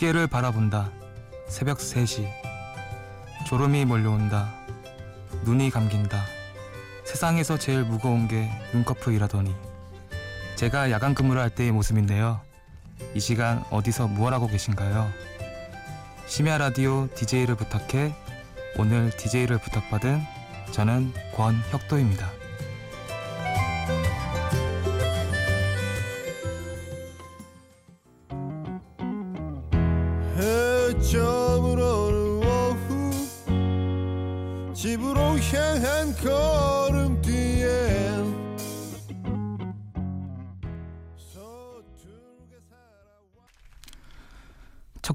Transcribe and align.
시계를 0.00 0.26
바라본다. 0.28 0.90
새벽 1.46 1.76
3시. 1.76 2.26
졸음이 3.46 3.84
몰려온다. 3.84 4.50
눈이 5.44 5.70
감긴다. 5.70 6.24
세상에서 7.04 7.58
제일 7.58 7.84
무거운 7.84 8.26
게 8.26 8.50
눈꺼풀이라더니. 8.72 9.54
제가 10.56 10.90
야간 10.90 11.14
근무를 11.14 11.42
할 11.42 11.50
때의 11.50 11.72
모습인데요. 11.72 12.40
이 13.14 13.20
시간 13.20 13.62
어디서 13.70 14.08
무얼 14.08 14.32
하고 14.32 14.46
계신가요? 14.46 15.10
심야 16.26 16.56
라디오 16.56 17.08
DJ를 17.14 17.56
부탁해 17.56 18.14
오늘 18.78 19.10
DJ를 19.10 19.58
부탁받은 19.58 20.22
저는 20.72 21.12
권혁도입니다. 21.36 22.39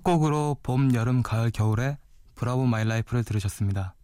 첫 0.06 0.12
곡으로 0.12 0.56
봄, 0.62 0.94
여름, 0.94 1.24
가을, 1.24 1.50
겨울의 1.50 1.98
Bravo 2.36 2.68
My 2.68 2.86
Life를 2.86 3.24
들으셨습니다. 3.24 3.96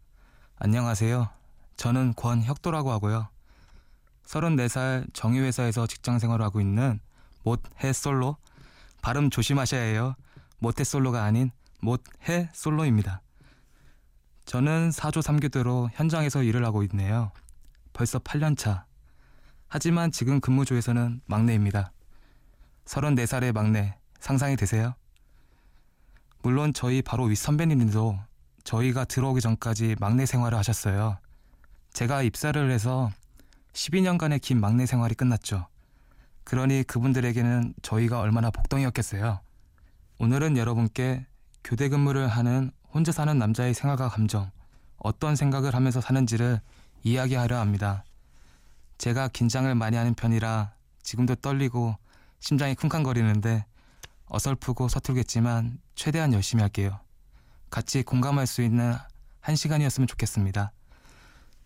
안녕하세요. 0.55 1.29
저는 1.77 2.15
권혁도라고 2.15 2.89
하고요. 2.91 3.29
34살 4.25 5.13
정유회사에서 5.13 5.85
직장 5.85 6.17
생활을 6.17 6.43
하고 6.43 6.59
있는 6.59 6.99
모태 7.43 7.93
솔로 7.93 8.37
발음 9.03 9.29
조심하셔야 9.29 9.79
해요. 9.79 10.15
못해 10.57 10.83
솔로가 10.83 11.23
아닌 11.23 11.51
모태 11.81 12.49
솔로입니다. 12.51 13.21
저는 14.45 14.89
4조 14.89 15.21
3교대로 15.21 15.91
현장에서 15.93 16.41
일을 16.41 16.65
하고 16.65 16.81
있네요. 16.81 17.31
벌써 17.93 18.17
8년 18.17 18.57
차. 18.57 18.85
하지만 19.67 20.11
지금 20.11 20.41
근무조에서는 20.41 21.21
막내입니다. 21.27 21.91
34살의 22.85 23.53
막내 23.53 23.99
상상이 24.19 24.55
되세요? 24.55 24.95
물론 26.43 26.73
저희 26.73 27.01
바로 27.01 27.25
윗 27.25 27.35
선배님들도 27.35 28.17
저희가 28.63 29.05
들어오기 29.05 29.41
전까지 29.41 29.95
막내 29.99 30.25
생활을 30.25 30.57
하셨어요. 30.57 31.17
제가 31.93 32.23
입사를 32.23 32.71
해서 32.71 33.11
12년간의 33.73 34.41
긴 34.41 34.59
막내 34.59 34.85
생활이 34.85 35.13
끝났죠. 35.13 35.67
그러니 36.43 36.83
그분들에게는 36.83 37.75
저희가 37.81 38.19
얼마나 38.19 38.49
복덩이였겠어요. 38.49 39.39
오늘은 40.19 40.57
여러분께 40.57 41.25
교대 41.63 41.89
근무를 41.89 42.27
하는 42.27 42.71
혼자 42.91 43.11
사는 43.11 43.37
남자의 43.37 43.73
생활과 43.73 44.09
감정, 44.09 44.51
어떤 44.97 45.35
생각을 45.35 45.75
하면서 45.75 46.01
사는지를 46.01 46.59
이야기하려 47.03 47.59
합니다. 47.59 48.03
제가 48.97 49.27
긴장을 49.29 49.73
많이 49.75 49.97
하는 49.97 50.13
편이라 50.13 50.73
지금도 51.03 51.35
떨리고 51.35 51.95
심장이 52.39 52.75
쿵쾅거리는데 52.75 53.65
어설프고 54.31 54.87
서툴겠지만 54.87 55.79
최대한 55.93 56.33
열심히 56.33 56.61
할게요. 56.61 56.99
같이 57.69 58.01
공감할 58.01 58.47
수 58.47 58.61
있는 58.61 58.95
한 59.41 59.55
시간이었으면 59.55 60.07
좋겠습니다. 60.07 60.71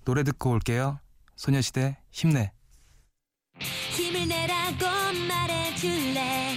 노래 0.04 0.24
듣고 0.24 0.50
올게요. 0.50 1.00
소녀시대 1.36 1.98
힘내. 2.12 2.52
힘을 3.60 4.28
내라고 4.28 4.86
말해줄래 5.28 6.56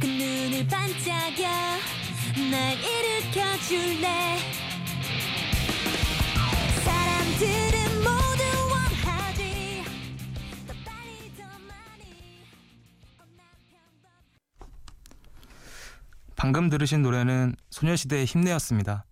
그 0.00 0.06
눈을 0.06 0.66
반짝여 0.66 1.48
날 2.50 2.76
일으켜줄래 2.78 4.38
사람들은 6.82 7.79
방금 16.40 16.70
들으신 16.70 17.02
노래는 17.02 17.54
소녀시대의 17.68 18.24
힘내였습니다. 18.24 19.04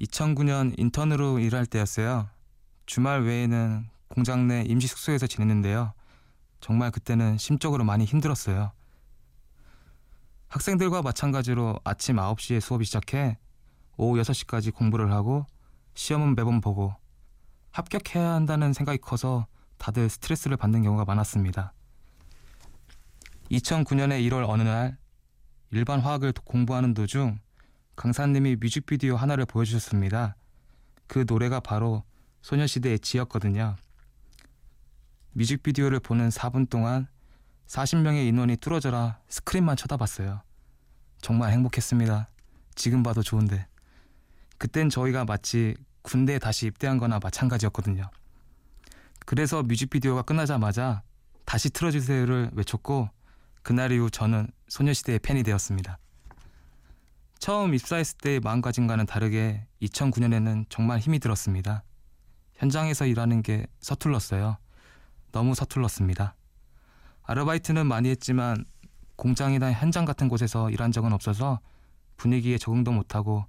2009년 0.00 0.72
인턴으로 0.78 1.38
일할 1.38 1.66
때였어요. 1.66 2.30
주말 2.86 3.24
외에는 3.24 3.90
공장 4.08 4.48
내 4.48 4.62
임시 4.62 4.86
숙소에서 4.86 5.26
지냈는데요. 5.26 5.92
정말 6.60 6.90
그때는 6.90 7.36
심적으로 7.36 7.84
많이 7.84 8.06
힘들었어요. 8.06 8.72
학생들과 10.48 11.02
마찬가지로 11.02 11.78
아침 11.84 12.16
9시에 12.16 12.62
수업이 12.62 12.86
시작해 12.86 13.36
오후 13.98 14.18
6시까지 14.22 14.72
공부를 14.72 15.12
하고 15.12 15.44
시험은 15.92 16.36
매번 16.36 16.62
보고 16.62 16.96
합격해야 17.72 18.30
한다는 18.30 18.72
생각이 18.72 18.96
커서 18.96 19.46
다들 19.76 20.08
스트레스를 20.08 20.56
받는 20.56 20.84
경우가 20.84 21.04
많았습니다. 21.04 21.74
2009년의 23.50 24.26
1월 24.30 24.48
어느 24.48 24.62
날 24.62 25.01
일반 25.74 26.00
화학을 26.00 26.34
공부하는 26.44 26.92
도중 26.92 27.38
강사님이 27.96 28.56
뮤직비디오 28.56 29.16
하나를 29.16 29.46
보여주셨습니다. 29.46 30.36
그 31.06 31.24
노래가 31.26 31.60
바로 31.60 32.04
소녀시대의 32.42 32.98
지였거든요. 32.98 33.76
뮤직비디오를 35.32 35.98
보는 35.98 36.28
4분 36.28 36.68
동안 36.68 37.06
40명의 37.68 38.28
인원이 38.28 38.56
뚫어져라 38.56 39.18
스크린만 39.28 39.76
쳐다봤어요. 39.76 40.42
정말 41.22 41.52
행복했습니다. 41.52 42.28
지금 42.74 43.02
봐도 43.02 43.22
좋은데. 43.22 43.66
그땐 44.58 44.90
저희가 44.90 45.24
마치 45.24 45.74
군대에 46.02 46.38
다시 46.38 46.66
입대한 46.66 46.98
거나 46.98 47.18
마찬가지였거든요. 47.18 48.10
그래서 49.24 49.62
뮤직비디오가 49.62 50.20
끝나자마자 50.20 51.02
다시 51.46 51.70
틀어주세요를 51.70 52.50
외쳤고 52.52 53.08
그날 53.62 53.92
이후 53.92 54.10
저는 54.10 54.48
소녀시대의 54.68 55.20
팬이 55.20 55.42
되었습니다. 55.42 55.98
처음 57.38 57.74
입사했을 57.74 58.18
때의 58.18 58.40
마음가짐과는 58.40 59.06
다르게 59.06 59.66
2009년에는 59.82 60.66
정말 60.68 60.98
힘이 60.98 61.18
들었습니다. 61.18 61.82
현장에서 62.54 63.06
일하는 63.06 63.42
게 63.42 63.66
서툴렀어요. 63.80 64.58
너무 65.32 65.54
서툴렀습니다. 65.54 66.36
아르바이트는 67.24 67.86
많이 67.86 68.10
했지만 68.10 68.64
공장이나 69.16 69.72
현장 69.72 70.04
같은 70.04 70.28
곳에서 70.28 70.70
일한 70.70 70.92
적은 70.92 71.12
없어서 71.12 71.60
분위기에 72.16 72.58
적응도 72.58 72.92
못하고 72.92 73.44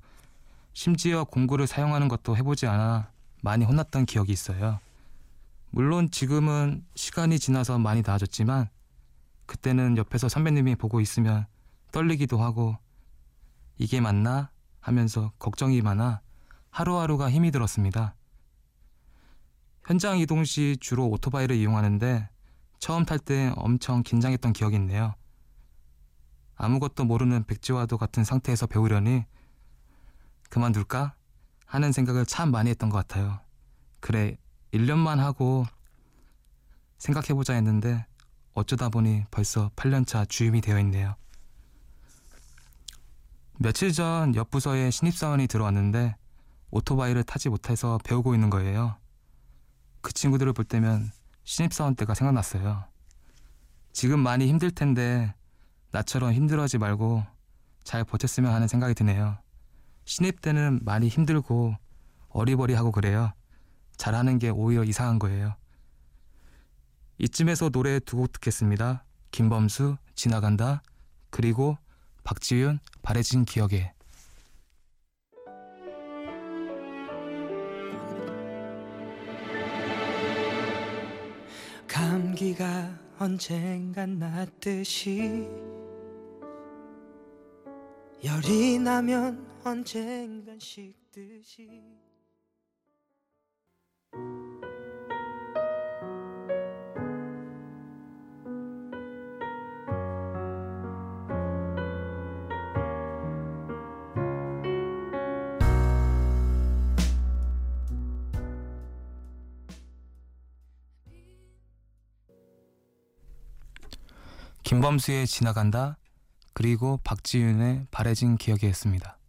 심지어 0.73 1.23
공구를 1.23 1.67
사용하는 1.67 2.07
것도 2.07 2.35
해보지 2.37 2.67
않아 2.67 3.11
많이 3.41 3.65
혼났던 3.65 4.05
기억이 4.05 4.31
있어요. 4.31 4.79
물론 5.69 6.09
지금은 6.09 6.85
시간이 6.95 7.39
지나서 7.39 7.77
많이 7.77 8.01
나아졌지만 8.05 8.69
그때는 9.45 9.97
옆에서 9.97 10.29
선배님이 10.29 10.75
보고 10.75 10.99
있으면 11.01 11.45
떨리기도 11.91 12.41
하고 12.41 12.77
이게 13.77 14.01
맞나 14.01 14.51
하면서 14.79 15.31
걱정이 15.39 15.81
많아 15.81 16.21
하루하루가 16.69 17.29
힘이 17.29 17.51
들었습니다. 17.51 18.15
현장 19.85 20.17
이동 20.17 20.43
시 20.43 20.77
주로 20.79 21.07
오토바이를 21.09 21.55
이용하는데 21.55 22.29
처음 22.79 23.05
탈 23.05 23.19
때 23.19 23.53
엄청 23.55 24.03
긴장했던 24.03 24.53
기억이 24.53 24.75
있네요. 24.75 25.15
아무것도 26.55 27.05
모르는 27.05 27.45
백지와도 27.45 27.97
같은 27.97 28.23
상태에서 28.23 28.67
배우려니 28.67 29.25
그만둘까 30.49 31.15
하는 31.65 31.91
생각을 31.91 32.25
참 32.25 32.51
많이 32.51 32.69
했던 32.69 32.89
것 32.89 32.97
같아요. 32.97 33.39
그래, 33.99 34.37
1년만 34.73 35.17
하고 35.17 35.65
생각해보자 36.97 37.53
했는데 37.53 38.05
어쩌다 38.53 38.89
보니 38.89 39.23
벌써 39.31 39.69
8년차 39.75 40.27
주임이 40.29 40.61
되어 40.61 40.79
있네요. 40.79 41.15
며칠 43.59 43.91
전 43.91 44.33
옆 44.35 44.49
부서에 44.51 44.91
신입사원이 44.91 45.47
들어왔는데 45.47 46.15
오토바이를 46.71 47.23
타지 47.23 47.49
못해서 47.49 47.99
배우고 48.03 48.33
있는 48.33 48.49
거예요. 48.49 48.97
그 50.01 50.11
친구들을 50.11 50.53
볼 50.53 50.65
때면 50.65 51.11
신입사원 51.43 51.95
때가 51.95 52.13
생각났어요. 52.13 52.83
지금 53.91 54.19
많이 54.19 54.47
힘들 54.47 54.71
텐데 54.71 55.33
나처럼 55.91 56.33
힘들어하지 56.33 56.79
말고 56.79 57.23
잘 57.83 58.03
버텼으면 58.03 58.51
하는 58.53 58.67
생각이 58.67 58.95
드네요. 58.95 59.37
신입 60.05 60.41
때는 60.41 60.79
많이 60.83 61.07
힘들고 61.07 61.75
어리버리하고 62.29 62.91
그래요. 62.91 63.31
잘하는 63.97 64.39
게 64.39 64.49
오히려 64.49 64.83
이상한 64.83 65.19
거예요. 65.19 65.55
이쯤에서 67.17 67.69
노래 67.69 67.99
두 67.99 68.17
곡 68.17 68.31
듣겠습니다. 68.33 69.05
김범수 69.31 69.97
지나간다 70.15 70.83
그리고 71.29 71.77
박지윤 72.23 72.79
바래진 73.01 73.45
기억에 73.45 73.93
감기가 81.87 82.97
언젠간 83.19 84.19
났듯이 84.19 85.47
열이 88.23 88.79
나면 88.79 89.45
언젠간 89.63 90.59
식듯이 90.59 91.69
김범수의 114.73 115.27
지나간다 115.27 115.99
그리고 116.53 116.99
박지윤의 117.03 117.85
바래진 117.91 118.37
기억이 118.37 118.65
했습니다. 118.65 119.19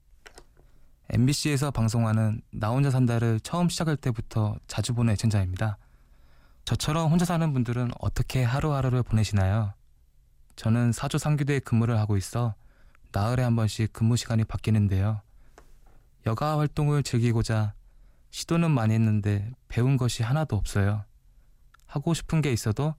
MBC에서 1.10 1.70
방송하는 1.70 2.40
나 2.50 2.70
혼자 2.70 2.90
산다를 2.90 3.38
처음 3.40 3.68
시작할 3.68 3.98
때부터 3.98 4.56
자주 4.66 4.94
보는 4.94 5.12
애청자입니다. 5.12 5.76
저처럼 6.64 7.10
혼자 7.10 7.26
사는 7.26 7.52
분들은 7.52 7.90
어떻게 8.00 8.42
하루하루를 8.42 9.02
보내시나요? 9.02 9.74
저는 10.56 10.92
사조 10.92 11.18
상규대에 11.18 11.58
근무를 11.58 11.98
하고 11.98 12.16
있어 12.16 12.54
나흘에 13.12 13.44
한 13.44 13.54
번씩 13.54 13.92
근무 13.92 14.16
시간이 14.16 14.44
바뀌는데요. 14.44 15.20
여가 16.24 16.58
활동을 16.58 17.02
즐기고자 17.02 17.74
시도는 18.30 18.70
많이 18.70 18.94
했는데 18.94 19.52
배운 19.68 19.98
것이 19.98 20.22
하나도 20.22 20.56
없어요. 20.56 21.04
하고 21.84 22.14
싶은 22.14 22.40
게 22.40 22.50
있어도 22.50 22.94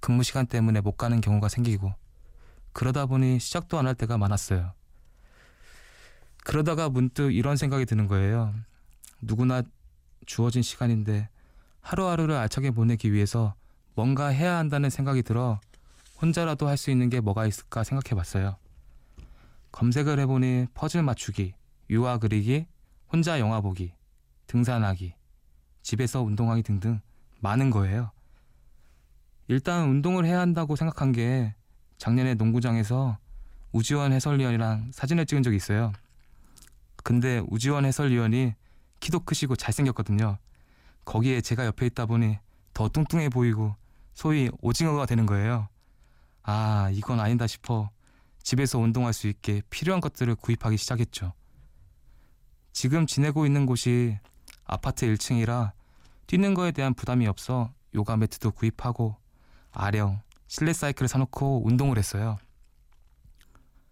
근무 0.00 0.22
시간 0.22 0.46
때문에 0.46 0.80
못 0.80 0.92
가는 0.96 1.20
경우가 1.20 1.48
생기고 1.48 1.94
그러다 2.72 3.06
보니 3.06 3.38
시작도 3.40 3.78
안 3.78 3.86
할 3.86 3.94
때가 3.94 4.16
많았어요. 4.18 4.72
그러다가 6.44 6.88
문득 6.88 7.34
이런 7.34 7.56
생각이 7.56 7.84
드는 7.86 8.06
거예요. 8.06 8.54
누구나 9.20 9.62
주어진 10.26 10.62
시간인데 10.62 11.28
하루하루를 11.80 12.34
알차게 12.36 12.70
보내기 12.70 13.12
위해서 13.12 13.54
뭔가 13.94 14.28
해야 14.28 14.56
한다는 14.56 14.88
생각이 14.90 15.22
들어 15.22 15.60
혼자라도 16.22 16.68
할 16.68 16.76
수 16.76 16.90
있는 16.90 17.08
게 17.10 17.20
뭐가 17.20 17.46
있을까 17.46 17.84
생각해 17.84 18.14
봤어요. 18.16 18.56
검색을 19.72 20.18
해보니 20.20 20.66
퍼즐 20.74 21.02
맞추기, 21.02 21.54
유화 21.90 22.18
그리기, 22.18 22.66
혼자 23.12 23.38
영화 23.40 23.60
보기, 23.60 23.92
등산하기, 24.46 25.14
집에서 25.82 26.22
운동하기 26.22 26.62
등등 26.62 27.00
많은 27.40 27.70
거예요. 27.70 28.10
일단 29.50 29.88
운동을 29.88 30.26
해야 30.26 30.38
한다고 30.38 30.76
생각한 30.76 31.10
게 31.10 31.56
작년에 31.98 32.34
농구장에서 32.34 33.18
우지원 33.72 34.12
해설위원이랑 34.12 34.92
사진을 34.92 35.26
찍은 35.26 35.42
적이 35.42 35.56
있어요. 35.56 35.92
근데 37.02 37.42
우지원 37.48 37.84
해설위원이 37.84 38.54
키도 39.00 39.18
크시고 39.24 39.56
잘생겼거든요. 39.56 40.38
거기에 41.04 41.40
제가 41.40 41.66
옆에 41.66 41.86
있다 41.86 42.06
보니 42.06 42.38
더 42.72 42.88
뚱뚱해 42.90 43.28
보이고 43.28 43.74
소위 44.14 44.50
오징어가 44.60 45.04
되는 45.04 45.26
거예요. 45.26 45.66
아, 46.44 46.88
이건 46.92 47.18
아니다 47.18 47.48
싶어 47.48 47.90
집에서 48.44 48.78
운동할 48.78 49.12
수 49.12 49.26
있게 49.26 49.62
필요한 49.68 50.00
것들을 50.00 50.32
구입하기 50.36 50.76
시작했죠. 50.76 51.32
지금 52.72 53.04
지내고 53.04 53.46
있는 53.46 53.66
곳이 53.66 54.16
아파트 54.64 55.06
1층이라 55.06 55.72
뛰는 56.28 56.54
거에 56.54 56.70
대한 56.70 56.94
부담이 56.94 57.26
없어 57.26 57.74
요가 57.96 58.16
매트도 58.16 58.52
구입하고 58.52 59.19
아령, 59.72 60.20
실내 60.48 60.72
사이클을 60.72 61.08
사놓고 61.08 61.66
운동을 61.66 61.98
했어요. 61.98 62.38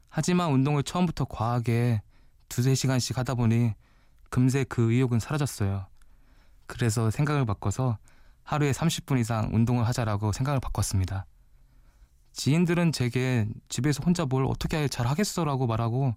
하지만 0.08 0.52
운동을 0.52 0.82
처음부터 0.82 1.26
과하게 1.26 2.02
두세 2.48 2.74
시간씩 2.74 3.18
하다 3.18 3.34
보니 3.34 3.74
금세 4.30 4.64
그 4.64 4.92
의욕은 4.92 5.20
사라졌어요. 5.20 5.86
그래서 6.66 7.10
생각을 7.10 7.46
바꿔서 7.46 7.98
하루에 8.42 8.72
30분 8.72 9.18
이상 9.20 9.50
운동을 9.52 9.86
하자라고 9.86 10.32
생각을 10.32 10.60
바꿨습니다. 10.60 11.26
지인들은 12.32 12.92
제게 12.92 13.46
집에서 13.68 14.02
혼자 14.04 14.24
뭘 14.24 14.44
어떻게 14.44 14.88
잘 14.88 15.06
하겠어라고 15.06 15.66
말하고 15.66 16.14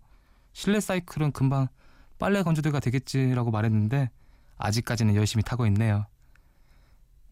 실내 0.53 0.79
사이클은 0.79 1.31
금방 1.31 1.67
빨래 2.19 2.43
건조대가 2.43 2.79
되겠지라고 2.79 3.51
말했는데 3.51 4.09
아직까지는 4.57 5.15
열심히 5.15 5.43
타고 5.43 5.65
있네요. 5.67 6.05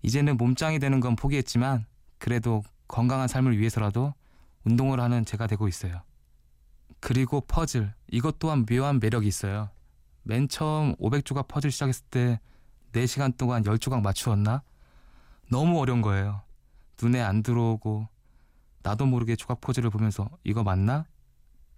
이제는 0.02 0.38
몸짱이 0.38 0.80
되는 0.80 1.00
건 1.00 1.16
포기했지만 1.16 1.86
그래도 2.20 2.64
건강한 2.88 3.28
삶을 3.28 3.58
위해서라도 3.58 4.14
운동을 4.66 5.00
하는 5.00 5.26
제가 5.26 5.48
되고 5.48 5.68
있어요. 5.68 6.02
그리고 7.00 7.42
퍼즐 7.42 7.94
이것 8.12 8.40
또한 8.40 8.66
묘한 8.66 9.00
매력이 9.00 9.28
있어요. 9.28 9.70
맨 10.24 10.48
처음 10.48 10.96
500조각 10.98 11.48
퍼즐 11.48 11.72
시작했을 11.72 12.06
때 12.12 12.40
4시간 12.92 13.36
동안 13.38 13.64
10조각 13.64 14.02
맞추었나? 14.02 14.62
너무 15.50 15.80
어려운 15.80 16.02
거예요. 16.02 16.42
눈에 17.02 17.22
안 17.22 17.42
들어오고 17.42 18.08
나도 18.84 19.06
모르게 19.06 19.36
조각 19.36 19.62
퍼즐을 19.62 19.90
보면서 19.90 20.30
이거 20.44 20.64
맞나? 20.64 21.06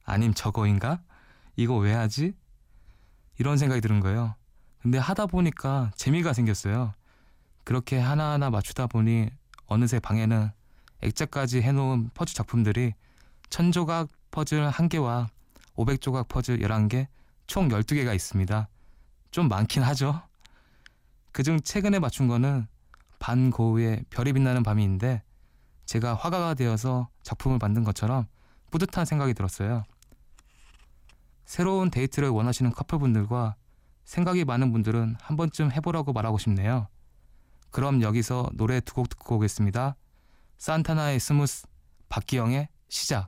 아님 0.04 0.34
저거인가? 0.34 1.02
이거 1.56 1.78
왜 1.78 1.94
하지? 1.94 2.34
이런 3.38 3.58
생각이 3.58 3.82
드는 3.82 4.00
거예요. 4.00 4.36
근데 4.82 4.98
하다 4.98 5.28
보니까 5.28 5.92
재미가 5.96 6.34
생겼어요. 6.34 6.94
그렇게 7.64 8.00
하나하나 8.00 8.50
맞추다 8.50 8.88
보니 8.88 9.30
어느새 9.72 10.00
방에는 10.02 10.52
액자까지 11.02 11.62
해놓은 11.62 12.10
퍼즐 12.14 12.36
작품들이 12.36 12.94
천조각 13.50 14.10
퍼즐 14.30 14.70
1개와 14.70 15.28
500조각 15.78 16.28
퍼즐 16.28 16.60
11개, 16.60 17.08
총 17.48 17.70
12개가 17.70 18.14
있습니다. 18.14 18.68
좀 19.32 19.48
많긴 19.48 19.82
하죠. 19.84 20.22
그중 21.32 21.62
최근에 21.62 22.00
맞춘 22.00 22.28
거는 22.28 22.68
반 23.20 23.45
고흐의 23.45 24.04
별이 24.10 24.34
빛나는 24.34 24.64
밤인데 24.64 25.24
제가 25.86 26.16
화가가 26.16 26.54
되어서 26.56 27.10
작품을 27.24 27.58
만든 27.62 27.86
것처럼 27.86 28.28
뿌듯한 28.72 29.06
생각이 29.06 29.34
들었어요. 29.34 29.84
새로운 31.46 31.90
데이트를 31.90 32.28
원하시는 32.28 32.72
커플분들과 32.72 33.56
생각이 34.04 34.44
많은 34.44 34.74
분들은 34.74 35.16
한 35.22 35.38
번쯤 35.38 35.72
해보라고 35.72 36.12
말하고 36.12 36.38
싶네요. 36.38 36.90
그럼 37.72 38.02
여기서 38.02 38.50
노래 38.54 38.80
두 38.82 38.94
곡 38.94 39.10
듣고 39.10 39.36
오겠습니다. 39.38 39.96
산타나의 40.58 41.20
Smooth, 41.20 41.66
박기영의 42.10 42.68
시작. 42.90 43.28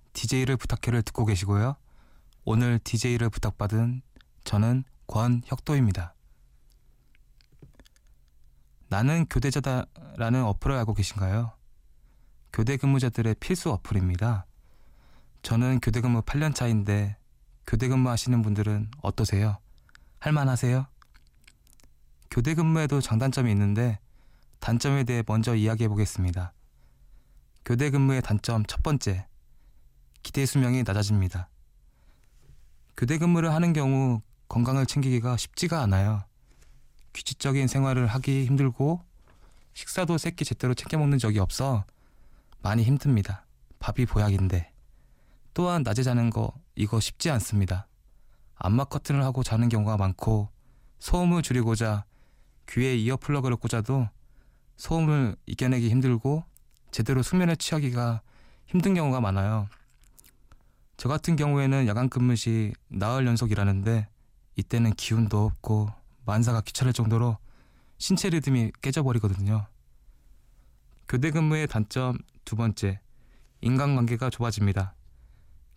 DJ를 0.13 0.57
부탁해를 0.57 1.01
듣고 1.03 1.25
계시고요. 1.25 1.75
오늘 2.43 2.79
DJ를 2.79 3.29
부탁받은 3.29 4.01
저는 4.43 4.83
권혁도입니다. 5.07 6.15
나는 8.87 9.25
교대자다라는 9.29 10.43
어플을 10.43 10.75
알고 10.77 10.93
계신가요? 10.93 11.53
교대 12.51 12.75
근무자들의 12.77 13.35
필수 13.35 13.71
어플입니다. 13.71 14.45
저는 15.43 15.79
교대 15.79 16.01
근무 16.01 16.21
8년 16.21 16.53
차인데 16.53 17.17
교대 17.65 17.87
근무 17.87 18.09
하시는 18.09 18.41
분들은 18.41 18.91
어떠세요? 19.01 19.57
할만하세요? 20.19 20.87
교대 22.29 22.53
근무에도 22.53 23.01
장단점이 23.01 23.51
있는데 23.51 23.99
단점에 24.59 25.03
대해 25.03 25.23
먼저 25.25 25.55
이야기해 25.55 25.87
보겠습니다. 25.87 26.53
교대 27.65 27.89
근무의 27.89 28.21
단점 28.21 28.65
첫 28.65 28.83
번째. 28.83 29.27
기대 30.23 30.45
수명이 30.45 30.83
낮아집니다. 30.83 31.49
교대 32.97 33.17
근무를 33.17 33.53
하는 33.53 33.73
경우 33.73 34.21
건강을 34.47 34.85
챙기기가 34.85 35.37
쉽지가 35.37 35.81
않아요. 35.81 36.23
규칙적인 37.13 37.67
생활을 37.67 38.07
하기 38.07 38.45
힘들고 38.45 39.01
식사도 39.73 40.17
새끼 40.17 40.45
제대로 40.45 40.73
챙겨 40.73 40.97
먹는 40.97 41.17
적이 41.17 41.39
없어 41.39 41.85
많이 42.61 42.83
힘듭니다. 42.83 43.45
밥이 43.79 44.05
보약인데. 44.05 44.71
또한 45.53 45.83
낮에 45.83 46.03
자는 46.03 46.29
거 46.29 46.53
이거 46.75 46.99
쉽지 46.99 47.29
않습니다. 47.31 47.87
암막 48.55 48.89
커튼을 48.89 49.23
하고 49.23 49.43
자는 49.43 49.69
경우가 49.69 49.97
많고 49.97 50.49
소음을 50.99 51.41
줄이고자 51.41 52.05
귀에 52.69 52.95
earplug를 52.95 53.57
꽂아도 53.57 54.07
소음을 54.77 55.35
이겨내기 55.45 55.89
힘들고 55.89 56.43
제대로 56.91 57.23
숙면을 57.23 57.57
취하기가 57.57 58.21
힘든 58.67 58.93
경우가 58.93 59.19
많아요. 59.19 59.67
저 61.01 61.09
같은 61.09 61.35
경우에는 61.35 61.87
야간 61.87 62.09
근무 62.09 62.35
시 62.35 62.73
나흘 62.87 63.25
연속 63.25 63.49
일하는데 63.49 64.07
이때는 64.55 64.93
기운도 64.93 65.45
없고 65.45 65.89
만사가 66.27 66.61
귀찮을 66.61 66.93
정도로 66.93 67.39
신체 67.97 68.29
리듬이 68.29 68.71
깨져버리거든요. 68.83 69.65
교대 71.09 71.31
근무의 71.31 71.65
단점 71.65 72.19
두 72.45 72.55
번째, 72.55 72.99
인간관계가 73.61 74.29
좁아집니다. 74.29 74.93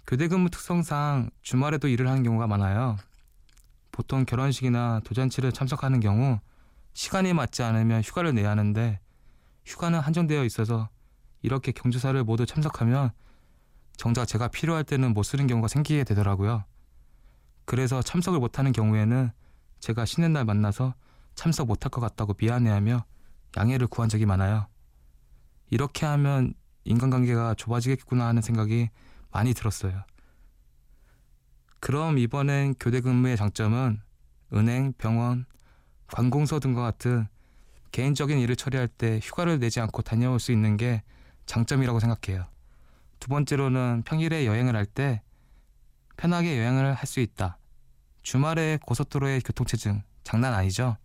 교대 0.06 0.28
근무 0.28 0.50
특성상 0.50 1.30
주말에도 1.40 1.88
일을 1.88 2.06
하는 2.06 2.22
경우가 2.22 2.46
많아요. 2.46 2.98
보통 3.92 4.26
결혼식이나 4.26 5.00
도잔치를 5.04 5.52
참석하는 5.52 6.00
경우 6.00 6.38
시간이 6.92 7.32
맞지 7.32 7.62
않으면 7.62 8.02
휴가를 8.02 8.34
내야 8.34 8.50
하는데 8.50 9.00
휴가는 9.64 9.98
한정되어 9.98 10.44
있어서 10.44 10.90
이렇게 11.40 11.72
경조사를 11.72 12.22
모두 12.24 12.44
참석하면 12.44 13.10
정작 13.96 14.26
제가 14.26 14.48
필요할 14.48 14.84
때는 14.84 15.14
못 15.14 15.22
쓰는 15.22 15.46
경우가 15.46 15.68
생기게 15.68 16.04
되더라고요. 16.04 16.64
그래서 17.64 18.02
참석을 18.02 18.38
못하는 18.38 18.72
경우에는 18.72 19.30
제가 19.80 20.04
쉬는 20.04 20.32
날 20.32 20.44
만나서 20.44 20.94
참석 21.34 21.66
못할 21.66 21.90
것 21.90 22.00
같다고 22.00 22.34
미안해하며 22.38 23.04
양해를 23.56 23.86
구한 23.86 24.08
적이 24.08 24.26
많아요. 24.26 24.66
이렇게 25.70 26.06
하면 26.06 26.54
인간관계가 26.84 27.54
좁아지겠구나 27.54 28.26
하는 28.26 28.42
생각이 28.42 28.90
많이 29.30 29.54
들었어요. 29.54 30.04
그럼 31.80 32.18
이번엔 32.18 32.74
교대 32.78 33.00
근무의 33.00 33.36
장점은 33.36 34.00
은행, 34.52 34.92
병원, 34.96 35.46
관공서 36.06 36.60
등과 36.60 36.82
같은 36.82 37.26
개인적인 37.92 38.38
일을 38.38 38.56
처리할 38.56 38.88
때 38.88 39.20
휴가를 39.22 39.58
내지 39.58 39.80
않고 39.80 40.02
다녀올 40.02 40.40
수 40.40 40.52
있는 40.52 40.76
게 40.76 41.02
장점이라고 41.46 42.00
생각해요. 42.00 42.46
두 43.24 43.28
번째로는 43.30 44.02
평일에 44.04 44.44
여행을 44.44 44.76
할 44.76 44.84
때 44.84 45.22
편하게 46.18 46.58
여행을 46.58 46.94
할 46.94 47.06
수 47.06 47.20
있다. 47.20 47.56
주말에 48.22 48.78
고속도로의 48.84 49.40
교통체증 49.40 50.02
장난 50.24 50.52
아니죠? 50.52 50.98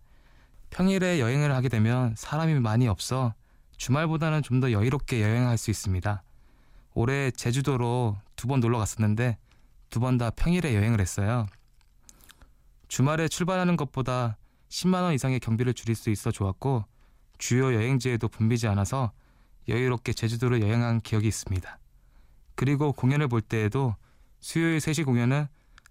평일에 0.68 1.18
여행을 1.18 1.54
하게 1.54 1.70
되면 1.70 2.14
사람이 2.18 2.60
많이 2.60 2.88
없어 2.88 3.32
주말보다는 3.78 4.42
좀 4.42 4.60
더 4.60 4.70
여유롭게 4.70 5.22
여행할 5.22 5.56
수 5.56 5.70
있습니다. 5.70 6.22
올해 6.92 7.30
제주도로 7.30 8.18
두 8.36 8.48
번 8.48 8.60
놀러 8.60 8.76
갔었는데 8.76 9.38
두 9.88 10.00
번 10.00 10.18
다 10.18 10.28
평일에 10.28 10.74
여행을 10.74 11.00
했어요. 11.00 11.46
주말에 12.88 13.28
출발하는 13.28 13.78
것보다 13.78 14.36
10만 14.68 15.04
원 15.04 15.14
이상의 15.14 15.40
경비를 15.40 15.72
줄일 15.72 15.96
수 15.96 16.10
있어 16.10 16.30
좋았고 16.30 16.84
주요 17.38 17.72
여행지에도 17.72 18.28
붐비지 18.28 18.68
않아서 18.68 19.10
여유롭게 19.68 20.12
제주도를 20.12 20.60
여행한 20.60 21.00
기억이 21.00 21.26
있습니다. 21.26 21.78
그리고 22.60 22.92
공연을 22.92 23.26
볼 23.28 23.40
때에도 23.40 23.96
수요일 24.38 24.80
3시 24.80 25.06
공연은 25.06 25.46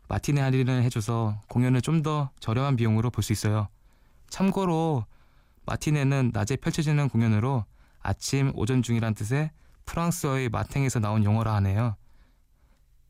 마티네 0.07 0.39
할인을 0.39 0.83
해줘서 0.83 1.41
공연을 1.47 1.81
좀 1.81 2.03
더 2.03 2.29
저렴한 2.39 2.75
비용으로 2.75 3.09
볼 3.09 3.23
수 3.23 3.33
있어요. 3.33 3.69
참고로 4.29 5.03
마티네는 5.65 6.29
낮에 6.31 6.57
펼쳐지는 6.57 7.09
공연으로 7.09 7.65
아침, 8.01 8.51
오전 8.53 8.83
중이란 8.83 9.15
뜻의 9.15 9.49
프랑스어의 9.87 10.49
matin에서 10.49 10.99
나온 10.99 11.23
용어라 11.23 11.55
하네요. 11.55 11.95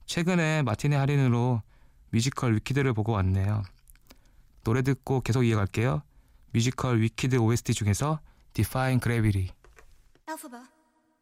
최근에 0.06 0.62
마티네 0.62 0.96
할인으로 0.96 1.62
뮤지컬 2.12 2.56
위키드를 2.56 2.94
보고 2.94 3.12
왔네요. 3.12 3.62
노래 4.64 4.84
듣고 4.84 5.20
계속 5.20 5.44
이어갈게요. 5.44 6.02
뮤지컬 6.54 7.02
위키드 7.02 7.36
OST 7.36 7.74
중에서 7.74 8.22
Defying 8.54 9.02
Gravity. 9.02 9.52
Elphaba, 10.28 10.64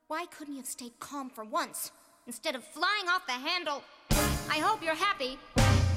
why 0.08 0.28
couldn't 0.30 0.54
you 0.54 0.58
have 0.58 0.70
stayed 0.70 0.94
calm 1.00 1.32
for 1.32 1.50
once 1.52 1.92
instead 2.28 2.56
of 2.56 2.64
flying 2.64 3.08
off 3.08 3.26
the 3.26 3.34
handle? 3.34 3.82
I 4.50 4.60
hope 4.60 4.84
you're 4.84 4.96
happy. 4.96 5.40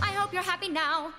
I 0.00 0.12
hope 0.12 0.32
you're 0.32 0.42
happy 0.42 0.68
now. 0.68 1.12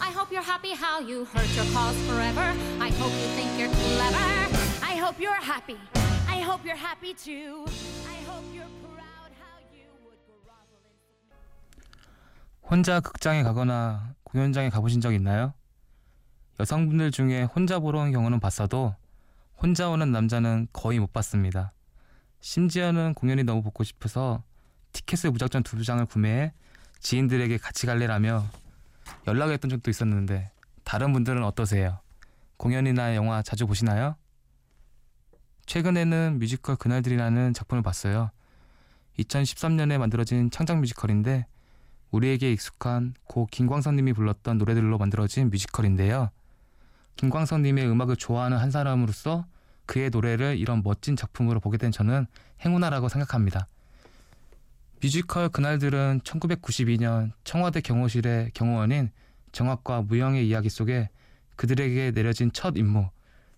I 0.00 0.10
hope 0.12 0.30
you're 0.30 0.42
happy 0.42 0.72
how 0.74 1.00
you 1.00 1.24
hurt 1.24 1.50
your 1.56 1.64
cause 1.72 1.96
forever. 2.08 2.46
I 2.78 2.90
hope 3.00 3.12
you 3.20 3.28
think 3.36 3.50
you're 3.58 3.72
clever. 3.72 4.30
I 4.82 4.94
hope 4.96 5.18
you're 5.18 5.42
happy. 5.42 5.78
I 6.28 6.40
hope 6.40 6.64
you're 6.64 6.76
happy 6.76 7.14
too. 7.14 7.64
I 8.08 8.16
hope 8.28 8.44
you're 8.54 8.72
proud 8.84 9.32
how 9.40 9.56
you 9.72 9.88
would 10.04 10.20
grovel 10.28 10.80
in 10.84 12.70
혼자 12.70 13.00
극장에 13.00 13.42
가거나 13.42 14.14
공연장에 14.24 14.70
가보신 14.70 15.00
적 15.00 15.12
있나요? 15.14 15.54
여성분들 16.60 17.10
중에 17.10 17.44
혼자 17.44 17.78
보러 17.78 18.00
온 18.00 18.12
경우는 18.12 18.40
봤어도 18.40 18.94
혼자 19.56 19.88
오는 19.88 20.12
남자는 20.12 20.68
거의 20.72 20.98
못 20.98 21.12
봤습니다. 21.12 21.72
심지어는 22.40 23.14
공연이 23.14 23.44
너무 23.44 23.62
보고 23.62 23.84
싶어서 23.84 24.42
티켓을 24.92 25.30
무작정 25.30 25.62
두 25.62 25.82
장을 25.84 26.04
구매해 26.06 26.52
지인들에게 27.00 27.58
같이 27.58 27.86
갈래라며 27.86 28.44
연락했던 29.26 29.70
적도 29.70 29.90
있었는데 29.90 30.50
다른 30.84 31.12
분들은 31.12 31.42
어떠세요? 31.44 32.00
공연이나 32.56 33.14
영화 33.14 33.42
자주 33.42 33.66
보시나요? 33.66 34.16
최근에는 35.66 36.38
뮤지컬 36.38 36.76
그날들이라는 36.76 37.54
작품을 37.54 37.82
봤어요. 37.82 38.30
2013년에 39.18 39.98
만들어진 39.98 40.50
창작 40.50 40.78
뮤지컬인데 40.78 41.46
우리에게 42.10 42.52
익숙한 42.52 43.14
고 43.24 43.46
김광선님이 43.46 44.12
불렀던 44.12 44.58
노래들로 44.58 44.98
만들어진 44.98 45.50
뮤지컬인데요. 45.50 46.30
김광선님의 47.16 47.88
음악을 47.88 48.16
좋아하는 48.16 48.58
한 48.58 48.70
사람으로서 48.70 49.46
그의 49.86 50.10
노래를 50.10 50.58
이런 50.58 50.82
멋진 50.82 51.16
작품으로 51.16 51.60
보게 51.60 51.76
된 51.76 51.92
저는 51.92 52.26
행운아라고 52.64 53.08
생각합니다. 53.08 53.66
뮤지컬 55.02 55.48
그날들은 55.48 56.20
1992년 56.24 57.32
청와대 57.42 57.80
경호실의 57.80 58.50
경호원인 58.52 59.10
정학과 59.50 60.02
무영의 60.02 60.46
이야기 60.46 60.68
속에 60.68 61.08
그들에게 61.56 62.10
내려진 62.10 62.52
첫 62.52 62.76
임무, 62.76 63.08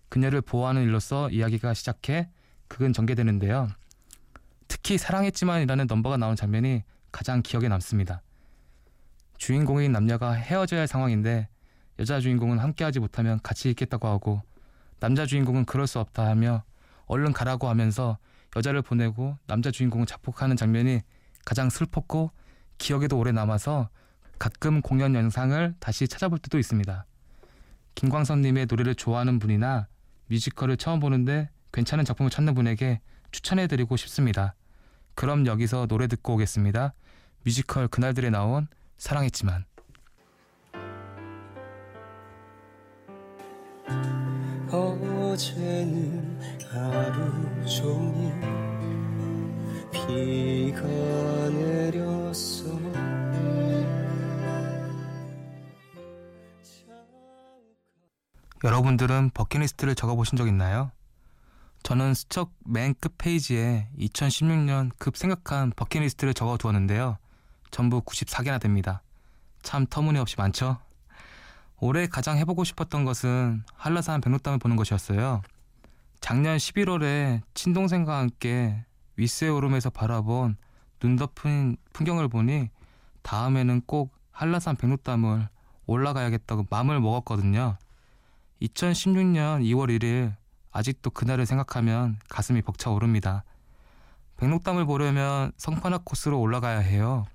그녀를 0.07 0.39
보호하는 0.39 0.83
일로서 0.83 1.29
이야기가 1.29 1.73
시작해 1.73 2.29
극은 2.69 2.93
전개되는데요. 2.93 3.67
특히 4.69 4.97
사랑했지만이라는 4.97 5.87
넘버가 5.87 6.15
나온 6.15 6.37
장면이 6.37 6.83
가장 7.11 7.41
기억에 7.41 7.67
남습니다. 7.67 8.21
주인공인 9.37 9.91
남녀가 9.91 10.31
헤어져야 10.31 10.81
할 10.81 10.87
상황인데 10.87 11.49
여자 11.99 12.21
주인공은 12.21 12.59
함께하지 12.59 13.01
못하면 13.01 13.41
같이 13.43 13.69
있겠다고 13.69 14.07
하고 14.07 14.41
남자 15.01 15.25
주인공은 15.25 15.65
그럴 15.65 15.87
수 15.87 15.99
없다 15.99 16.25
하며 16.25 16.63
얼른 17.07 17.33
가라고 17.33 17.67
하면서 17.67 18.17
여자를 18.55 18.81
보내고 18.81 19.37
남자 19.45 19.71
주인공을 19.71 20.05
자폭하는 20.05 20.55
장면이 20.55 21.01
가장 21.45 21.69
슬펐고 21.69 22.31
기억에도 22.77 23.17
오래 23.17 23.31
남아서 23.31 23.89
가끔 24.39 24.81
공연 24.81 25.15
영상을 25.15 25.75
다시 25.79 26.07
찾아볼 26.07 26.39
때도 26.39 26.59
있습니다. 26.59 27.05
김광선님의 27.95 28.67
노래를 28.69 28.95
좋아하는 28.95 29.39
분이나 29.39 29.87
뮤지컬을 30.27 30.77
처음 30.77 30.99
보는데 30.99 31.49
괜찮은 31.71 32.05
작품을 32.05 32.29
찾는 32.29 32.53
분에게 32.55 33.01
추천해드리고 33.31 33.97
싶습니다. 33.97 34.55
그럼 35.15 35.45
여기서 35.45 35.87
노래 35.87 36.07
듣고 36.07 36.33
오겠습니다. 36.33 36.93
뮤지컬 37.45 37.87
그날들에 37.87 38.29
나온 38.29 38.67
사랑했지만 38.97 39.65
어제는 44.71 46.39
하루 46.71 47.65
종일 47.65 48.62
비가 50.07 50.81
내렸어 51.49 52.73
여러분들은 58.63 59.31
버킷리스트를 59.33 59.95
적어보신 59.95 60.37
적 60.37 60.47
있나요? 60.47 60.91
저는 61.83 62.13
스척 62.13 62.51
맨 62.65 62.93
끝 62.99 63.17
페이지에 63.17 63.89
2016년 63.99 64.91
급 64.97 65.17
생각한 65.17 65.73
버킷리스트를 65.75 66.33
적어두었는데요. 66.33 67.17
전부 67.71 68.01
94개나 68.01 68.61
됩니다. 68.61 69.01
참 69.63 69.85
터무니없이 69.89 70.35
많죠? 70.37 70.77
올해 71.79 72.07
가장 72.07 72.37
해보고 72.37 72.63
싶었던 72.63 73.03
것은 73.03 73.63
한라산 73.75 74.21
백록담을 74.21 74.59
보는 74.59 74.77
것이었어요. 74.77 75.41
작년 76.21 76.55
11월에 76.55 77.41
친동생과 77.53 78.17
함께 78.17 78.85
윗세 79.15 79.49
오름에서 79.49 79.89
바라본 79.89 80.57
눈 80.99 81.15
덮은 81.15 81.77
풍경을 81.93 82.27
보니 82.27 82.69
다음에는 83.21 83.81
꼭 83.85 84.13
한라산 84.31 84.75
백록담을 84.75 85.47
올라가야겠다고 85.85 86.67
마음을 86.69 86.99
먹었거든요. 86.99 87.77
2016년 88.61 89.61
2월 89.63 89.97
1일 89.99 90.33
아직도 90.71 91.11
그날을 91.11 91.45
생각하면 91.45 92.17
가슴이 92.29 92.61
벅차오릅니다. 92.61 93.43
백록담을 94.37 94.85
보려면 94.85 95.51
성판화 95.57 95.99
코스로 96.03 96.39
올라가야 96.39 96.79
해요. 96.79 97.25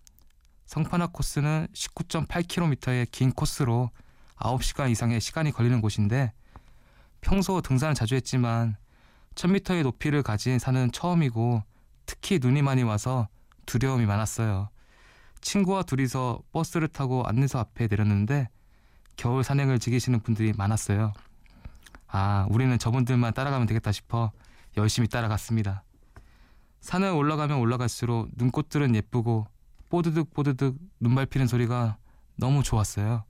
성판화 0.66 1.08
코스는 1.08 1.68
19.8km의 1.72 3.06
긴 3.10 3.32
코스로 3.32 3.90
9시간 4.36 4.90
이상의 4.90 5.20
시간이 5.20 5.52
걸리는 5.52 5.80
곳인데 5.80 6.32
평소 7.20 7.60
등산을 7.60 7.94
자주 7.94 8.14
했지만 8.14 8.76
1000m의 9.38 9.84
높이를 9.84 10.22
가진 10.22 10.58
산은 10.58 10.90
처음이고 10.90 11.62
특히 12.06 12.40
눈이 12.42 12.62
많이 12.62 12.82
와서 12.82 13.28
두려움이 13.66 14.04
많았어요. 14.04 14.68
친구와 15.40 15.84
둘이서 15.84 16.42
버스를 16.52 16.88
타고 16.88 17.24
안내소 17.24 17.58
앞에 17.58 17.86
내렸는데 17.88 18.48
겨울 19.16 19.44
산행을 19.44 19.78
즐기시는 19.78 20.20
분들이 20.20 20.52
많았어요. 20.52 21.12
아, 22.08 22.46
우리는 22.50 22.76
저분들만 22.78 23.32
따라가면 23.32 23.68
되겠다 23.68 23.92
싶어 23.92 24.32
열심히 24.76 25.06
따라갔습니다. 25.06 25.84
산을 26.80 27.10
올라가면 27.10 27.58
올라갈수록 27.58 28.30
눈꽃들은 28.36 28.96
예쁘고 28.96 29.46
뽀드득 29.88 30.34
뽀드득 30.34 30.76
눈 30.98 31.14
밟히는 31.14 31.46
소리가 31.46 31.96
너무 32.36 32.64
좋았어요. 32.64 33.24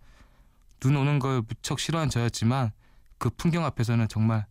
눈 0.81 0.97
오는 0.97 1.19
걸 1.19 1.43
무척 1.47 1.79
싫어한 1.79 2.09
저였지만 2.09 2.73
그 3.19 3.31
풍경 3.31 3.65
앞에서는 3.65 4.09
정말 4.09 4.47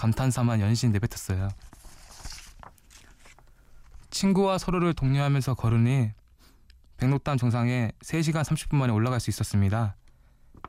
감탄사만 0.00 0.60
연신 0.62 0.92
내뱉었어요. 0.92 1.48
친구와 4.08 4.56
서로를 4.56 4.94
독려하면서 4.94 5.52
걸으니 5.54 6.10
백록담 6.96 7.36
정상에 7.36 7.92
3시간 8.02 8.42
30분 8.42 8.76
만에 8.76 8.94
올라갈 8.94 9.20
수 9.20 9.28
있었습니다. 9.28 9.96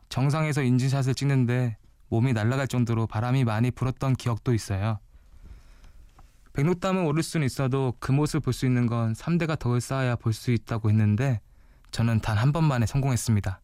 정상에서 0.10 0.64
인증샷을 0.64 1.16
찍는데 1.16 1.78
몸이 2.10 2.34
날아갈 2.34 2.68
정도로 2.68 3.08
바람이 3.08 3.46
많이 3.46 3.72
불었던 3.72 4.18
기억도 4.18 4.54
있어요. 4.54 5.00
백록담을 6.52 7.06
오를 7.06 7.24
수는 7.24 7.46
있어도 7.46 7.94
그 8.00 8.12
모습을 8.12 8.42
볼 8.42 8.52
수 8.54 8.66
있는 8.66 8.86
건 8.86 9.14
3대가 9.14 9.58
덕을 9.58 9.80
쌓아야 9.80 10.18
볼 10.18 10.34
수 10.34 10.52
있다고 10.52 10.90
했는데 10.90 11.40
저는 11.92 12.20
단 12.20 12.38
한 12.38 12.52
번만에 12.52 12.86
성공했습니다. 12.86 13.62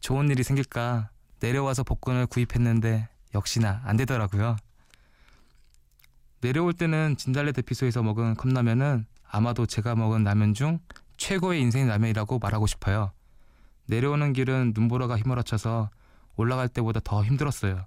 좋은 0.00 0.28
일이 0.30 0.42
생길까 0.42 1.10
내려와서 1.38 1.84
복권을 1.84 2.26
구입했는데 2.26 3.08
역시나 3.36 3.82
안 3.84 3.96
되더라고요. 3.96 4.56
내려올 6.44 6.74
때는 6.74 7.16
진달래 7.16 7.52
대피소에서 7.52 8.02
먹은 8.02 8.34
컵라면은 8.34 9.06
아마도 9.30 9.64
제가 9.64 9.94
먹은 9.94 10.24
라면 10.24 10.52
중 10.52 10.78
최고의 11.16 11.58
인생 11.58 11.88
라면이라고 11.88 12.38
말하고 12.38 12.66
싶어요. 12.66 13.12
내려오는 13.86 14.34
길은 14.34 14.72
눈보라가 14.74 15.16
휘몰아쳐서 15.16 15.88
올라갈 16.36 16.68
때보다 16.68 17.00
더 17.02 17.24
힘들었어요. 17.24 17.86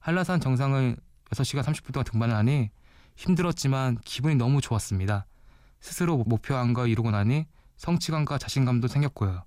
한라산 0.00 0.40
정상을 0.40 0.96
6시간 1.30 1.62
30분 1.62 1.92
동안 1.92 2.04
등반을 2.04 2.34
하니 2.34 2.70
힘들었지만 3.14 3.98
기분이 4.04 4.34
너무 4.34 4.60
좋았습니다. 4.60 5.26
스스로 5.78 6.16
목표한 6.16 6.74
걸 6.74 6.88
이루고 6.88 7.12
나니 7.12 7.46
성취감과 7.76 8.38
자신감도 8.38 8.88
생겼고요. 8.88 9.44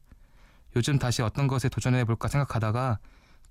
요즘 0.78 0.98
다시 1.00 1.22
어떤 1.22 1.48
것에 1.48 1.68
도전해 1.68 2.06
볼까 2.06 2.30
생각하다가 2.30 2.98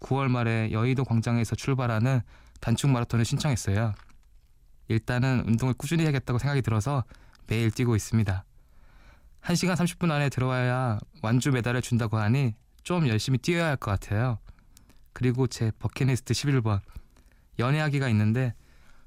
9월 0.00 0.28
말에 0.28 0.72
여의도 0.72 1.04
광장에서 1.04 1.54
출발하는 1.54 2.22
단축 2.62 2.88
마라톤을 2.88 3.26
신청했어요. 3.26 3.92
일단은 5.00 5.44
운동을 5.46 5.74
꾸준히 5.74 6.02
해야겠다고 6.02 6.38
생각이 6.40 6.62
들어서 6.62 7.04
매일 7.46 7.70
뛰고 7.70 7.94
있습니다. 7.94 8.44
1시간 9.42 9.74
30분 9.76 10.10
안에 10.10 10.28
들어와야 10.28 10.98
완주 11.22 11.52
메달을 11.52 11.80
준다고 11.80 12.18
하니 12.18 12.54
좀 12.82 13.06
열심히 13.08 13.38
뛰어야 13.38 13.66
할 13.68 13.76
것 13.76 13.92
같아요. 13.92 14.38
그리고 15.12 15.46
제 15.46 15.70
버킷리스트 15.78 16.34
11번 16.34 16.80
연애하기가 17.58 18.08
있는데 18.08 18.52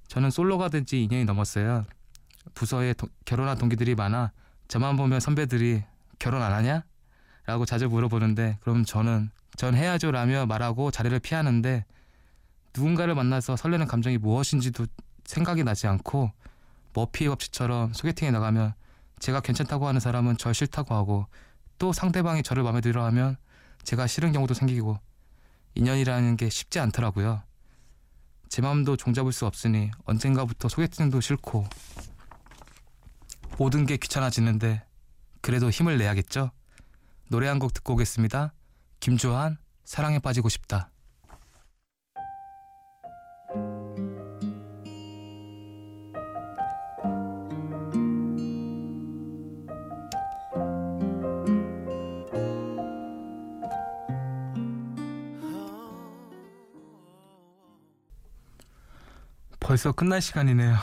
저는 0.08 0.32
솔로가 0.32 0.69
된 0.69 0.86
지 0.86 1.06
2년이 1.08 1.26
넘었어요. 1.26 1.86
부서에 2.54 2.93
도- 2.93 3.08
결혼한 3.26 3.58
동기들이 3.58 3.96
많아 3.96 4.32
저만 4.69 4.96
보면 4.96 5.19
선배들이 5.19 5.84
결혼 6.19 6.41
안 6.41 6.54
하냐? 6.54 6.84
라고 7.46 7.65
자주 7.65 7.89
물어보는데 7.89 8.58
그럼 8.62 8.86
저는 8.86 9.30
전 9.58 9.76
해야죠 9.76 10.12
라며 10.12 10.46
말하고 10.46 10.91
자리를 10.91 11.19
피하는데 11.19 11.86
누군가를 12.74 13.15
만나서 13.15 13.58
설레는 13.58 13.88
감정이 13.88 14.17
무엇인지도 14.17 14.88
생각이 15.25 15.63
나지 15.63 15.88
않고 15.88 16.31
머피의 16.93 17.29
법칙처럼 17.29 17.93
소개팅에 17.93 18.31
나가면 18.31 18.73
제가 19.19 19.39
괜찮다고 19.41 19.88
하는 19.88 19.99
사람은 19.99 20.38
절 20.38 20.53
싫다고 20.53 20.93
하고 20.93 21.27
또 21.77 21.93
상대방이 21.93 22.43
저를 22.43 22.63
마음에 22.63 22.81
들어 22.81 23.03
하면 23.05 23.38
제가 23.83 24.07
싫은 24.07 24.31
경우도 24.31 24.53
생기고 24.53 24.99
인연이라는 25.75 26.38
게 26.38 26.49
쉽지 26.49 26.79
않더라고요. 26.79 27.41
제 28.49 28.62
마음도 28.62 28.95
종잡을 28.95 29.31
수 29.31 29.45
없으니 29.47 29.89
언젠가부터 30.05 30.69
소개팅도 30.69 31.21
싫고 31.21 31.65
모든 33.57 33.86
게 33.86 33.97
귀찮아지는데 33.97 34.83
그래도 35.41 35.69
힘을 35.69 35.97
내야겠죠? 35.97 36.51
노래 37.29 37.47
한 37.47 37.59
곡 37.59 37.73
듣고 37.73 37.93
오겠습니다. 37.93 38.53
김조한 38.99 39.57
사랑에 39.86 40.19
빠지고 40.19 40.49
싶다. 40.49 40.92
벌써 59.73 59.91
끝날 59.91 60.21
시간이네요. 60.21 60.75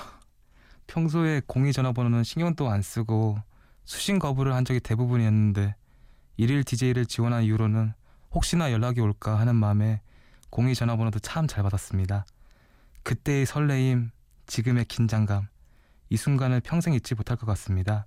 평소에 0.88 1.42
공의 1.46 1.72
전화번호는 1.72 2.24
신경도 2.24 2.68
안 2.68 2.82
쓰고 2.82 3.38
수신 3.84 4.18
거부를 4.18 4.52
한 4.52 4.64
적이 4.64 4.80
대부분이었는데 4.80 5.76
일일 6.38 6.64
DJ를 6.64 7.06
지원한 7.06 7.44
이후로는 7.44 7.92
혹시나 8.32 8.72
연락이 8.72 9.00
올까 9.00 9.38
하는 9.38 9.54
마음에 9.54 10.00
공의 10.50 10.74
전화번호도 10.74 11.20
참 11.20 11.46
잘 11.46 11.62
받았습니다. 11.62 12.26
그때의 13.04 13.46
설레임, 13.46 14.10
지금의 14.46 14.86
긴장감, 14.86 15.46
이 16.08 16.16
순간을 16.16 16.58
평생 16.60 16.92
잊지 16.92 17.14
못할 17.14 17.36
것 17.36 17.46
같습니다. 17.46 18.06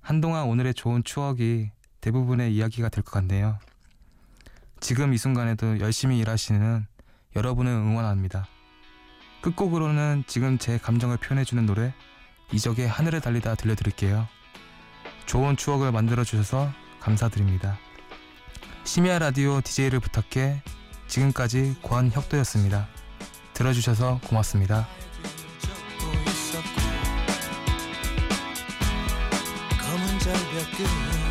한동안 0.00 0.48
오늘의 0.48 0.74
좋은 0.74 1.04
추억이 1.04 1.70
대부분의 2.00 2.56
이야기가 2.56 2.88
될 2.88 3.04
것 3.04 3.12
같네요. 3.12 3.60
지금 4.80 5.14
이 5.14 5.16
순간에도 5.16 5.78
열심히 5.78 6.18
일하시는 6.18 6.88
여러분을 7.36 7.70
응원합니다. 7.70 8.48
끝곡으로는 9.40 10.24
지금 10.26 10.58
제 10.58 10.78
감정을 10.78 11.16
표현해주는 11.16 11.64
노래 11.66 11.92
이적의 12.52 12.88
하늘에 12.88 13.20
달리다 13.20 13.54
들려드릴게요. 13.54 14.28
좋은 15.26 15.56
추억을 15.56 15.92
만들어주셔서 15.92 16.72
감사드립니다. 17.00 17.78
심야 18.84 19.18
라디오 19.18 19.60
DJ를 19.60 20.00
부탁해 20.00 20.62
지금까지 21.06 21.76
권혁도였습니다. 21.82 22.88
들어주셔서 23.54 24.20
고맙습니다. 24.24 24.88
검은 29.78 30.18
절벽 30.18 31.29